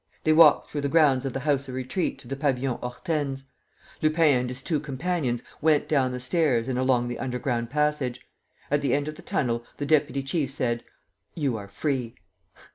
They 0.23 0.33
walked 0.33 0.71
through 0.71 0.81
the 0.81 0.89
grounds 0.89 1.25
of 1.25 1.33
the 1.33 1.41
House 1.41 1.67
of 1.67 1.75
Retreat 1.75 2.17
to 2.17 2.27
the 2.27 2.35
Pavillon 2.35 2.79
Hortense. 2.79 3.43
Lupin 4.01 4.35
and 4.39 4.49
his 4.49 4.63
two 4.63 4.79
companions 4.79 5.43
went 5.61 5.87
down 5.87 6.11
the 6.11 6.19
stairs 6.19 6.67
and 6.67 6.79
along 6.79 7.07
the 7.07 7.19
underground 7.19 7.69
passage. 7.69 8.19
At 8.71 8.81
the 8.81 8.95
end 8.95 9.07
of 9.07 9.13
the 9.13 9.21
tunnel, 9.21 9.63
the 9.77 9.85
deputy 9.85 10.23
chief 10.23 10.49
said: 10.49 10.83
"You 11.35 11.55
are 11.55 11.67
free." 11.67 12.15